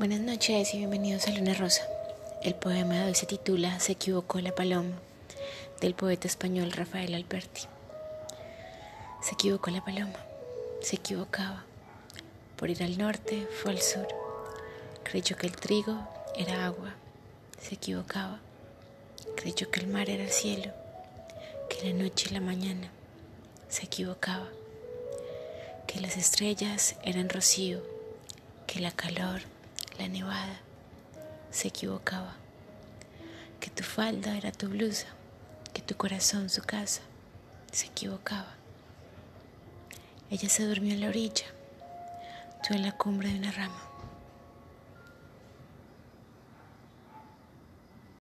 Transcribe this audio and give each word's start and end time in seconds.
Buenas 0.00 0.20
noches 0.20 0.72
y 0.72 0.78
bienvenidos 0.78 1.26
a 1.26 1.30
Luna 1.30 1.52
Rosa. 1.52 1.86
El 2.42 2.54
poema 2.54 2.94
de 2.94 3.04
hoy 3.08 3.14
se 3.14 3.26
titula 3.26 3.78
Se 3.80 3.92
equivocó 3.92 4.40
la 4.40 4.54
paloma, 4.54 4.98
del 5.82 5.92
poeta 5.92 6.26
español 6.26 6.72
Rafael 6.72 7.14
Alberti. 7.14 7.64
Se 9.20 9.34
equivocó 9.34 9.70
la 9.70 9.84
paloma, 9.84 10.18
se 10.80 10.96
equivocaba. 10.96 11.66
Por 12.56 12.70
ir 12.70 12.82
al 12.82 12.96
norte 12.96 13.46
fue 13.62 13.72
al 13.72 13.82
sur. 13.82 14.08
Creyó 15.02 15.36
que 15.36 15.48
el 15.48 15.56
trigo 15.56 15.98
era 16.34 16.64
agua, 16.64 16.94
se 17.60 17.74
equivocaba. 17.74 18.40
Creyó 19.36 19.70
que 19.70 19.80
el 19.80 19.88
mar 19.88 20.08
era 20.08 20.24
el 20.24 20.30
cielo, 20.30 20.72
que 21.68 21.92
la 21.92 22.02
noche 22.02 22.28
y 22.30 22.32
la 22.32 22.40
mañana, 22.40 22.90
se 23.68 23.84
equivocaba. 23.84 24.48
Que 25.86 26.00
las 26.00 26.16
estrellas 26.16 26.96
eran 27.02 27.28
rocío, 27.28 27.82
que 28.66 28.80
la 28.80 28.92
calor 28.92 29.42
la 30.00 30.08
nevada 30.08 30.58
se 31.50 31.68
equivocaba, 31.68 32.34
que 33.60 33.68
tu 33.68 33.82
falda 33.82 34.34
era 34.34 34.50
tu 34.50 34.68
blusa, 34.68 35.08
que 35.74 35.82
tu 35.82 35.94
corazón 35.94 36.48
su 36.48 36.62
casa, 36.62 37.02
se 37.70 37.88
equivocaba. 37.88 38.54
Ella 40.30 40.48
se 40.48 40.64
durmió 40.64 40.94
en 40.94 41.02
la 41.02 41.08
orilla, 41.08 41.44
tú 42.66 42.72
en 42.72 42.82
la 42.82 42.92
cumbre 42.92 43.28
de 43.28 43.40
una 43.40 43.52
rama. 43.52 43.89